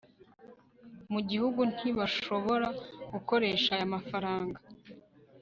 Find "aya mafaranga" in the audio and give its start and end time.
3.75-4.59